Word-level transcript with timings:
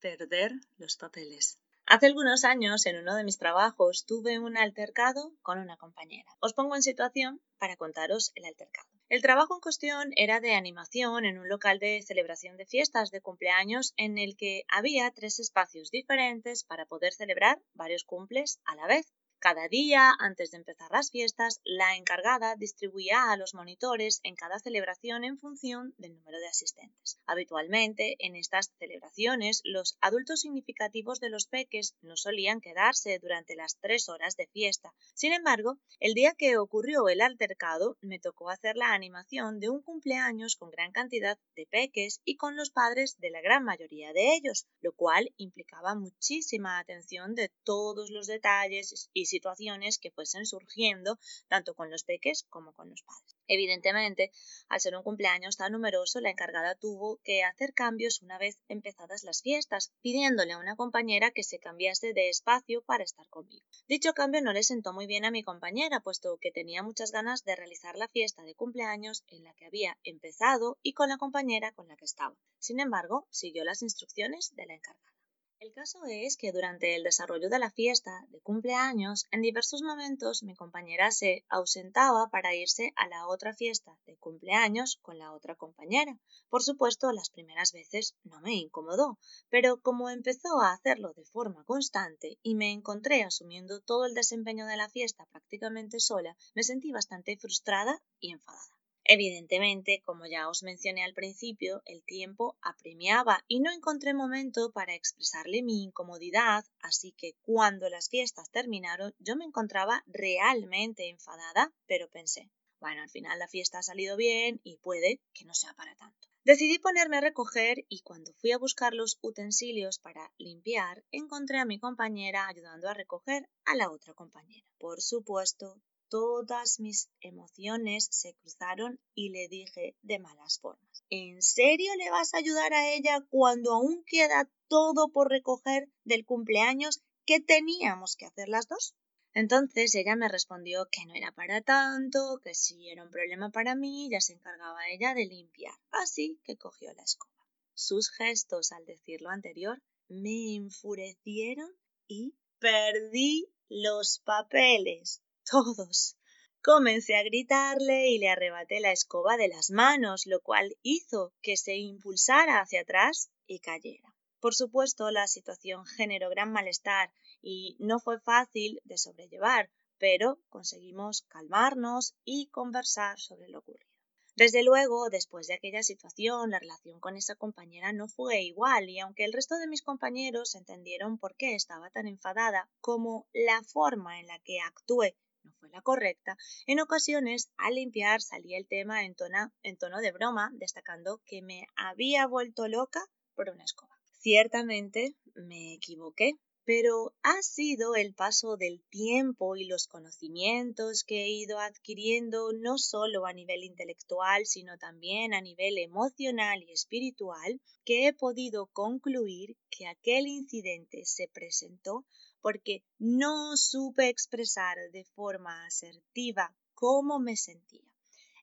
Perder 0.00 0.52
los 0.78 0.96
papeles. 0.96 1.58
Hace 1.86 2.06
algunos 2.06 2.44
años, 2.44 2.86
en 2.86 2.98
uno 2.98 3.16
de 3.16 3.24
mis 3.24 3.38
trabajos, 3.38 4.06
tuve 4.06 4.38
un 4.38 4.56
altercado 4.56 5.32
con 5.42 5.58
una 5.58 5.76
compañera. 5.76 6.30
Os 6.40 6.54
pongo 6.54 6.76
en 6.76 6.82
situación 6.82 7.40
para 7.58 7.76
contaros 7.76 8.30
el 8.36 8.44
altercado. 8.44 8.88
El 9.08 9.22
trabajo 9.22 9.56
en 9.56 9.60
cuestión 9.60 10.12
era 10.14 10.38
de 10.38 10.54
animación 10.54 11.24
en 11.24 11.38
un 11.38 11.48
local 11.48 11.80
de 11.80 12.00
celebración 12.02 12.56
de 12.56 12.64
fiestas 12.64 13.10
de 13.10 13.20
cumpleaños 13.20 13.92
en 13.96 14.18
el 14.18 14.36
que 14.36 14.62
había 14.68 15.10
tres 15.10 15.40
espacios 15.40 15.90
diferentes 15.90 16.62
para 16.62 16.86
poder 16.86 17.12
celebrar 17.12 17.60
varios 17.74 18.04
cumples 18.04 18.60
a 18.64 18.76
la 18.76 18.86
vez. 18.86 19.12
Cada 19.42 19.68
día, 19.68 20.12
antes 20.18 20.50
de 20.50 20.58
empezar 20.58 20.90
las 20.90 21.10
fiestas, 21.10 21.62
la 21.64 21.96
encargada 21.96 22.56
distribuía 22.56 23.32
a 23.32 23.38
los 23.38 23.54
monitores 23.54 24.20
en 24.22 24.36
cada 24.36 24.58
celebración 24.58 25.24
en 25.24 25.38
función 25.38 25.94
del 25.96 26.12
número 26.12 26.38
de 26.38 26.46
asistentes. 26.46 27.18
Habitualmente, 27.24 28.16
en 28.18 28.36
estas 28.36 28.70
celebraciones, 28.78 29.62
los 29.64 29.96
adultos 30.02 30.42
significativos 30.42 31.20
de 31.20 31.30
los 31.30 31.46
peques 31.46 31.96
no 32.02 32.18
solían 32.18 32.60
quedarse 32.60 33.18
durante 33.18 33.56
las 33.56 33.78
tres 33.80 34.10
horas 34.10 34.36
de 34.36 34.46
fiesta. 34.46 34.92
Sin 35.14 35.32
embargo, 35.32 35.78
el 36.00 36.12
día 36.12 36.34
que 36.36 36.58
ocurrió 36.58 37.08
el 37.08 37.22
altercado, 37.22 37.96
me 38.02 38.18
tocó 38.18 38.50
hacer 38.50 38.76
la 38.76 38.92
animación 38.92 39.58
de 39.58 39.70
un 39.70 39.80
cumpleaños 39.80 40.56
con 40.56 40.70
gran 40.70 40.92
cantidad 40.92 41.38
de 41.56 41.64
peques 41.64 42.20
y 42.26 42.36
con 42.36 42.56
los 42.56 42.68
padres 42.68 43.16
de 43.18 43.30
la 43.30 43.40
gran 43.40 43.64
mayoría 43.64 44.12
de 44.12 44.34
ellos, 44.34 44.66
lo 44.82 44.92
cual 44.92 45.32
implicaba 45.38 45.94
muchísima 45.94 46.78
atención 46.78 47.34
de 47.34 47.50
todos 47.64 48.10
los 48.10 48.26
detalles 48.26 49.08
y 49.14 49.29
situaciones 49.30 49.98
que 49.98 50.10
fuesen 50.10 50.44
surgiendo 50.44 51.18
tanto 51.48 51.74
con 51.74 51.90
los 51.90 52.04
peques 52.04 52.44
como 52.50 52.74
con 52.74 52.90
los 52.90 53.02
padres. 53.02 53.36
Evidentemente, 53.46 54.30
al 54.68 54.80
ser 54.80 54.96
un 54.96 55.02
cumpleaños 55.02 55.56
tan 55.56 55.72
numeroso, 55.72 56.20
la 56.20 56.30
encargada 56.30 56.74
tuvo 56.74 57.18
que 57.24 57.42
hacer 57.42 57.72
cambios 57.72 58.22
una 58.22 58.38
vez 58.38 58.58
empezadas 58.68 59.24
las 59.24 59.42
fiestas, 59.42 59.92
pidiéndole 60.02 60.52
a 60.52 60.58
una 60.58 60.76
compañera 60.76 61.30
que 61.30 61.42
se 61.42 61.58
cambiase 61.58 62.12
de 62.12 62.28
espacio 62.28 62.82
para 62.82 63.04
estar 63.04 63.28
conmigo. 63.28 63.64
Dicho 63.88 64.12
cambio 64.12 64.40
no 64.42 64.52
le 64.52 64.62
sentó 64.62 64.92
muy 64.92 65.06
bien 65.06 65.24
a 65.24 65.30
mi 65.30 65.42
compañera, 65.42 66.00
puesto 66.00 66.38
que 66.38 66.52
tenía 66.52 66.82
muchas 66.82 67.12
ganas 67.12 67.44
de 67.44 67.56
realizar 67.56 67.96
la 67.96 68.08
fiesta 68.08 68.42
de 68.42 68.54
cumpleaños 68.54 69.24
en 69.28 69.44
la 69.44 69.54
que 69.54 69.66
había 69.66 69.98
empezado 70.04 70.78
y 70.82 70.92
con 70.92 71.08
la 71.08 71.18
compañera 71.18 71.72
con 71.72 71.88
la 71.88 71.96
que 71.96 72.04
estaba. 72.04 72.36
Sin 72.58 72.80
embargo, 72.80 73.26
siguió 73.30 73.64
las 73.64 73.82
instrucciones 73.82 74.54
de 74.54 74.66
la 74.66 74.74
encargada. 74.74 75.19
El 75.62 75.74
caso 75.74 76.06
es 76.06 76.38
que 76.38 76.52
durante 76.52 76.96
el 76.96 77.02
desarrollo 77.02 77.50
de 77.50 77.58
la 77.58 77.70
fiesta 77.70 78.24
de 78.30 78.40
cumpleaños, 78.40 79.26
en 79.30 79.42
diversos 79.42 79.82
momentos 79.82 80.42
mi 80.42 80.54
compañera 80.54 81.10
se 81.10 81.44
ausentaba 81.50 82.30
para 82.30 82.54
irse 82.54 82.94
a 82.96 83.06
la 83.08 83.26
otra 83.26 83.52
fiesta 83.52 83.98
de 84.06 84.16
cumpleaños 84.16 84.98
con 85.02 85.18
la 85.18 85.34
otra 85.34 85.56
compañera. 85.56 86.18
Por 86.48 86.62
supuesto, 86.62 87.12
las 87.12 87.28
primeras 87.28 87.72
veces 87.72 88.16
no 88.24 88.40
me 88.40 88.54
incomodó, 88.54 89.18
pero 89.50 89.82
como 89.82 90.08
empezó 90.08 90.62
a 90.62 90.72
hacerlo 90.72 91.12
de 91.12 91.26
forma 91.26 91.62
constante 91.64 92.38
y 92.42 92.54
me 92.54 92.72
encontré 92.72 93.22
asumiendo 93.22 93.82
todo 93.82 94.06
el 94.06 94.14
desempeño 94.14 94.64
de 94.64 94.78
la 94.78 94.88
fiesta 94.88 95.26
prácticamente 95.26 96.00
sola, 96.00 96.38
me 96.54 96.62
sentí 96.62 96.90
bastante 96.90 97.36
frustrada 97.36 98.00
y 98.18 98.32
enfadada. 98.32 98.79
Evidentemente, 99.12 100.02
como 100.06 100.24
ya 100.26 100.48
os 100.48 100.62
mencioné 100.62 101.02
al 101.02 101.14
principio, 101.14 101.82
el 101.84 102.04
tiempo 102.04 102.56
apremiaba 102.62 103.44
y 103.48 103.58
no 103.58 103.72
encontré 103.72 104.14
momento 104.14 104.70
para 104.70 104.94
expresarle 104.94 105.64
mi 105.64 105.82
incomodidad, 105.82 106.64
así 106.78 107.10
que 107.16 107.34
cuando 107.42 107.90
las 107.90 108.08
fiestas 108.08 108.52
terminaron 108.52 109.12
yo 109.18 109.34
me 109.34 109.44
encontraba 109.44 110.04
realmente 110.06 111.08
enfadada, 111.08 111.74
pero 111.88 112.08
pensé, 112.08 112.52
bueno, 112.78 113.02
al 113.02 113.10
final 113.10 113.36
la 113.40 113.48
fiesta 113.48 113.80
ha 113.80 113.82
salido 113.82 114.16
bien 114.16 114.60
y 114.62 114.76
puede 114.76 115.20
que 115.34 115.44
no 115.44 115.54
sea 115.54 115.74
para 115.74 115.96
tanto. 115.96 116.28
Decidí 116.44 116.78
ponerme 116.78 117.16
a 117.16 117.20
recoger 117.20 117.84
y 117.88 118.02
cuando 118.02 118.32
fui 118.34 118.52
a 118.52 118.58
buscar 118.58 118.94
los 118.94 119.18
utensilios 119.22 119.98
para 119.98 120.32
limpiar, 120.38 121.02
encontré 121.10 121.58
a 121.58 121.64
mi 121.64 121.80
compañera 121.80 122.46
ayudando 122.46 122.88
a 122.88 122.94
recoger 122.94 123.48
a 123.64 123.74
la 123.74 123.90
otra 123.90 124.14
compañera. 124.14 124.64
Por 124.78 125.02
supuesto, 125.02 125.82
todas 126.10 126.80
mis 126.80 127.08
emociones 127.20 128.08
se 128.10 128.34
cruzaron 128.34 129.00
y 129.14 129.30
le 129.30 129.48
dije 129.48 129.96
de 130.02 130.18
malas 130.18 130.58
formas. 130.58 131.04
¿En 131.08 131.40
serio 131.40 131.94
le 131.96 132.10
vas 132.10 132.34
a 132.34 132.38
ayudar 132.38 132.74
a 132.74 132.92
ella 132.92 133.24
cuando 133.30 133.72
aún 133.72 134.04
queda 134.04 134.50
todo 134.68 135.08
por 135.08 135.30
recoger 135.30 135.88
del 136.04 136.26
cumpleaños 136.26 137.00
que 137.24 137.40
teníamos 137.40 138.16
que 138.16 138.26
hacer 138.26 138.48
las 138.48 138.66
dos? 138.66 138.94
Entonces 139.32 139.94
ella 139.94 140.16
me 140.16 140.28
respondió 140.28 140.88
que 140.90 141.06
no 141.06 141.14
era 141.14 141.30
para 141.32 141.60
tanto, 141.60 142.40
que 142.42 142.54
si 142.54 142.88
era 142.88 143.04
un 143.04 143.10
problema 143.10 143.50
para 143.50 143.76
mí, 143.76 144.08
ya 144.10 144.20
se 144.20 144.32
encargaba 144.32 144.88
ella 144.88 145.14
de 145.14 145.26
limpiar. 145.26 145.78
Así 145.92 146.40
que 146.42 146.56
cogió 146.56 146.92
la 146.92 147.04
escoba. 147.04 147.46
Sus 147.74 148.10
gestos 148.10 148.72
al 148.72 148.84
decir 148.84 149.22
lo 149.22 149.30
anterior 149.30 149.80
me 150.08 150.56
enfurecieron 150.56 151.70
y 152.08 152.34
perdí 152.58 153.48
los 153.68 154.18
papeles 154.18 155.22
todos. 155.50 156.16
Comencé 156.62 157.16
a 157.16 157.24
gritarle 157.24 158.10
y 158.10 158.18
le 158.18 158.28
arrebaté 158.28 158.80
la 158.80 158.92
escoba 158.92 159.36
de 159.36 159.48
las 159.48 159.70
manos, 159.70 160.26
lo 160.26 160.40
cual 160.40 160.76
hizo 160.82 161.32
que 161.42 161.56
se 161.56 161.76
impulsara 161.76 162.60
hacia 162.60 162.82
atrás 162.82 163.30
y 163.46 163.58
cayera. 163.58 164.14
Por 164.40 164.54
supuesto, 164.54 165.10
la 165.10 165.26
situación 165.26 165.86
generó 165.86 166.30
gran 166.30 166.52
malestar 166.52 167.12
y 167.42 167.76
no 167.80 167.98
fue 167.98 168.20
fácil 168.20 168.80
de 168.84 168.98
sobrellevar, 168.98 169.70
pero 169.98 170.38
conseguimos 170.50 171.22
calmarnos 171.22 172.14
y 172.24 172.48
conversar 172.48 173.18
sobre 173.18 173.48
lo 173.48 173.58
ocurrido. 173.58 173.90
Desde 174.36 174.62
luego, 174.62 175.10
después 175.10 175.48
de 175.48 175.54
aquella 175.54 175.82
situación, 175.82 176.50
la 176.50 176.60
relación 176.60 177.00
con 177.00 177.16
esa 177.16 177.34
compañera 177.34 177.92
no 177.92 178.06
fue 178.06 178.42
igual 178.42 178.88
y 178.88 179.00
aunque 179.00 179.24
el 179.24 179.32
resto 179.32 179.56
de 179.56 179.66
mis 179.66 179.82
compañeros 179.82 180.54
entendieron 180.54 181.18
por 181.18 181.34
qué 181.36 181.54
estaba 181.54 181.90
tan 181.90 182.06
enfadada, 182.06 182.70
como 182.80 183.26
la 183.32 183.62
forma 183.64 184.20
en 184.20 184.28
la 184.28 184.38
que 184.38 184.60
actué 184.60 185.16
fue 185.60 185.68
la 185.68 185.82
correcta, 185.82 186.36
en 186.66 186.80
ocasiones 186.80 187.50
al 187.58 187.74
limpiar 187.74 188.22
salía 188.22 188.58
el 188.58 188.66
tema 188.66 189.04
en, 189.04 189.14
en 189.62 189.76
tono 189.76 189.98
de 189.98 190.10
broma, 190.10 190.50
destacando 190.54 191.20
que 191.26 191.42
me 191.42 191.66
había 191.76 192.26
vuelto 192.26 192.66
loca 192.66 193.04
por 193.34 193.50
una 193.50 193.64
escoba. 193.64 193.94
Ciertamente 194.18 195.14
me 195.34 195.74
equivoqué, 195.74 196.32
pero 196.72 197.12
ha 197.24 197.42
sido 197.42 197.96
el 197.96 198.14
paso 198.14 198.56
del 198.56 198.80
tiempo 198.90 199.56
y 199.56 199.64
los 199.64 199.88
conocimientos 199.88 201.02
que 201.02 201.24
he 201.24 201.28
ido 201.28 201.58
adquiriendo 201.58 202.52
no 202.52 202.78
solo 202.78 203.26
a 203.26 203.32
nivel 203.32 203.64
intelectual, 203.64 204.46
sino 204.46 204.78
también 204.78 205.34
a 205.34 205.40
nivel 205.40 205.78
emocional 205.78 206.62
y 206.62 206.70
espiritual, 206.70 207.60
que 207.84 208.06
he 208.06 208.12
podido 208.12 208.66
concluir 208.66 209.56
que 209.68 209.88
aquel 209.88 210.28
incidente 210.28 211.04
se 211.06 211.26
presentó 211.26 212.04
porque 212.40 212.84
no 213.00 213.56
supe 213.56 214.08
expresar 214.08 214.76
de 214.92 215.02
forma 215.02 215.66
asertiva 215.66 216.54
cómo 216.74 217.18
me 217.18 217.36
sentía. 217.36 217.90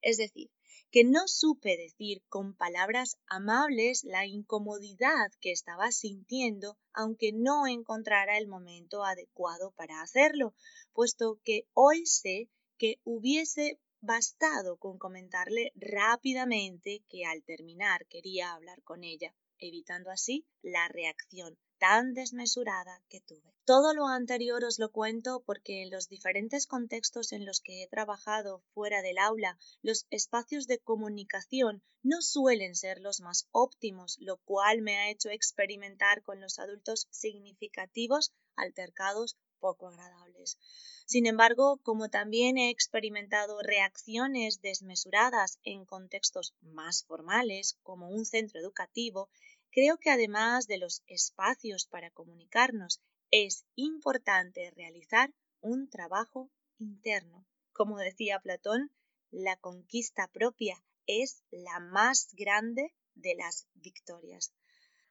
Es 0.02 0.18
decir, 0.18 0.50
que 0.92 1.04
no 1.04 1.28
supe 1.28 1.76
decir 1.78 2.24
con 2.30 2.56
palabras 2.56 3.18
amables 3.28 4.04
la 4.04 4.26
incomodidad 4.26 5.32
que 5.42 5.52
estaba 5.52 5.92
sintiendo, 5.92 6.78
aunque 6.94 7.32
no 7.34 7.68
encontrara 7.68 8.38
el 8.38 8.48
momento 8.48 9.04
adecuado 9.04 9.72
para 9.72 10.02
hacerlo, 10.02 10.54
puesto 10.94 11.40
que 11.44 11.68
hoy 11.74 12.06
sé 12.06 12.50
que 12.78 13.00
hubiese 13.04 13.80
bastado 14.00 14.78
con 14.78 14.98
comentarle 14.98 15.72
rápidamente 15.76 17.04
que 17.10 17.26
al 17.26 17.44
terminar 17.44 18.06
quería 18.08 18.54
hablar 18.54 18.82
con 18.84 19.04
ella, 19.04 19.34
evitando 19.60 20.12
así 20.12 20.46
la 20.62 20.88
reacción 20.88 21.58
tan 21.78 22.14
desmesurada 22.14 23.02
que 23.10 23.22
tuve. 23.22 23.54
Todo 23.66 23.94
lo 23.94 24.08
anterior 24.08 24.64
os 24.64 24.80
lo 24.80 24.92
cuento 24.92 25.44
porque 25.46 25.84
en 25.84 25.92
los 25.92 26.08
diferentes 26.08 26.66
contextos 26.66 27.32
en 27.34 27.46
los 27.46 27.62
que 27.62 27.84
he 27.84 27.88
trabajado 27.88 28.64
fuera 28.74 29.02
del 29.02 29.18
aula, 29.18 29.58
los 29.82 30.08
espacios 30.10 30.68
de 30.68 30.80
comunicación 30.80 31.84
no 32.02 32.22
suelen 32.22 32.76
ser 32.76 33.00
los 33.00 33.20
más 33.22 33.48
óptimos, 33.52 34.18
lo 34.20 34.38
cual 34.38 34.82
me 34.82 34.98
ha 34.98 35.10
hecho 35.10 35.30
experimentar 35.30 36.24
con 36.24 36.40
los 36.42 36.58
adultos 36.58 37.08
significativos 37.12 38.34
altercados 38.56 39.38
poco 39.60 39.88
agradables. 39.88 40.58
Sin 41.06 41.26
embargo, 41.26 41.80
como 41.84 42.10
también 42.10 42.58
he 42.58 42.70
experimentado 42.70 43.62
reacciones 43.62 44.62
desmesuradas 44.62 45.60
en 45.64 45.86
contextos 45.86 46.54
más 46.62 47.06
formales, 47.06 47.78
como 47.84 48.10
un 48.10 48.26
centro 48.26 48.60
educativo, 48.60 49.30
creo 49.72 49.98
que 49.98 50.10
además 50.10 50.68
de 50.68 50.78
los 50.78 51.04
espacios 51.08 51.86
para 51.86 52.12
comunicarnos, 52.12 53.02
es 53.32 53.66
importante 53.76 54.72
realizar 54.72 55.34
un 55.62 55.90
trabajo 55.90 56.50
interno. 56.80 57.46
Como 57.74 57.98
decía 57.98 58.40
Platón, 58.40 58.92
la 59.32 59.58
conquista 59.58 60.28
propia 60.28 60.82
es 61.06 61.44
la 61.52 61.80
más 61.80 62.30
grande 62.34 62.94
de 63.16 63.36
las 63.36 63.68
victorias. 63.74 64.54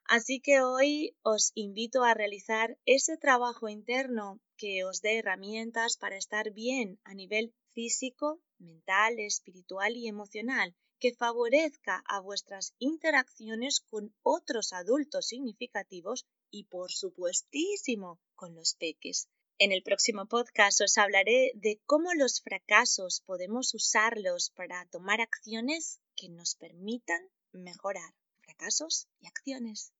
Así 0.08 0.40
que 0.40 0.60
hoy 0.60 1.16
os 1.22 1.50
invito 1.56 2.04
a 2.04 2.14
realizar 2.14 2.78
ese 2.86 3.16
trabajo 3.16 3.68
interno 3.68 4.40
que 4.56 4.84
os 4.84 5.00
dé 5.00 5.18
herramientas 5.18 5.96
para 5.96 6.16
estar 6.16 6.52
bien 6.52 7.00
a 7.02 7.12
nivel 7.12 7.52
físico, 7.72 8.40
mental, 8.58 9.18
espiritual 9.18 9.96
y 9.96 10.06
emocional, 10.06 10.76
que 11.00 11.12
favorezca 11.12 12.04
a 12.06 12.20
vuestras 12.20 12.74
interacciones 12.78 13.80
con 13.80 14.14
otros 14.22 14.72
adultos 14.72 15.26
significativos 15.26 16.24
y 16.50 16.64
por 16.64 16.92
supuestísimo 16.92 18.20
con 18.36 18.54
los 18.54 18.74
peques. 18.74 19.28
En 19.58 19.72
el 19.72 19.82
próximo 19.82 20.26
podcast 20.26 20.82
os 20.82 20.98
hablaré 20.98 21.50
de 21.54 21.80
cómo 21.84 22.14
los 22.14 22.40
fracasos 22.42 23.22
podemos 23.26 23.74
usarlos 23.74 24.50
para 24.50 24.86
tomar 24.86 25.20
acciones 25.20 25.98
que 26.14 26.28
nos 26.28 26.54
permitan 26.54 27.28
mejorar. 27.52 28.14
Fracasos 28.40 29.08
y 29.18 29.26
acciones. 29.26 29.92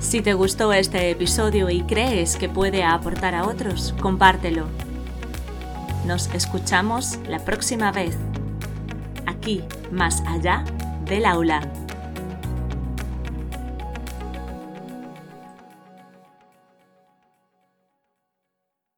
Si 0.00 0.22
te 0.22 0.32
gustó 0.32 0.72
este 0.72 1.10
episodio 1.10 1.68
y 1.70 1.82
crees 1.82 2.36
que 2.36 2.48
puede 2.48 2.84
aportar 2.84 3.34
a 3.34 3.46
otros, 3.46 3.94
compártelo. 4.00 4.66
Nos 6.06 6.32
escuchamos 6.34 7.18
la 7.28 7.40
próxima 7.44 7.90
vez, 7.90 8.16
aquí, 9.26 9.62
más 9.90 10.22
allá 10.26 10.64
del 11.04 11.26
aula. 11.26 11.60